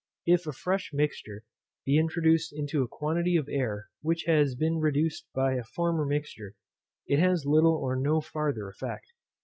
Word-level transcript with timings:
If 0.25 0.47
a 0.47 0.51
fresh 0.51 0.89
mixture 0.93 1.43
be 1.85 1.99
introduced 1.99 2.51
into 2.53 2.81
a 2.81 2.87
quantity 2.87 3.35
of 3.37 3.47
air 3.47 3.89
which 4.01 4.23
had 4.25 4.47
been 4.57 4.79
reduced 4.79 5.27
by 5.35 5.53
a 5.53 5.63
former 5.63 6.07
mixture, 6.07 6.55
it 7.05 7.19
has 7.19 7.45
little 7.45 7.75
or 7.75 7.95
no 7.95 8.19
farther 8.19 8.67
effect. 8.67 9.13